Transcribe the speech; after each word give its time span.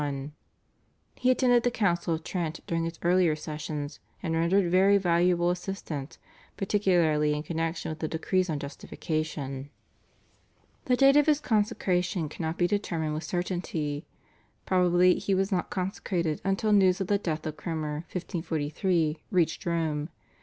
He 1.15 1.29
attended 1.29 1.61
the 1.61 1.69
Council 1.69 2.15
of 2.15 2.23
Trent 2.23 2.61
during 2.65 2.87
its 2.87 2.97
earlier 3.03 3.35
sessions, 3.35 3.99
and 4.23 4.33
rendered 4.33 4.71
very 4.71 4.97
valuable 4.97 5.51
assistance, 5.51 6.17
particularly 6.57 7.35
in 7.35 7.43
connexion 7.43 7.89
with 7.89 7.99
the 7.99 8.07
decrees 8.07 8.49
on 8.49 8.57
Justification. 8.57 9.69
The 10.85 10.95
date 10.97 11.17
of 11.17 11.27
his 11.27 11.39
consecration 11.39 12.29
cannot 12.29 12.57
be 12.57 12.65
determined 12.65 13.13
with 13.13 13.25
certainty. 13.25 14.07
Probably 14.65 15.19
he 15.19 15.35
was 15.35 15.51
not 15.51 15.69
consecrated 15.69 16.41
until 16.43 16.71
news 16.73 16.99
of 16.99 17.05
the 17.05 17.19
death 17.19 17.45
of 17.45 17.55
Cromer 17.57 17.97
(1543) 18.11 19.19
reached 19.29 19.63
Rome. 19.67 20.09